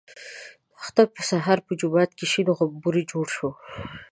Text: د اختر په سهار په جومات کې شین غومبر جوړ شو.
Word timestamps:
د 0.03 0.03
اختر 0.81 1.05
په 1.15 1.21
سهار 1.29 1.59
په 1.67 1.71
جومات 1.79 2.11
کې 2.17 2.25
شین 2.31 2.47
غومبر 2.57 2.95
جوړ 3.11 3.27
شو. 3.35 3.49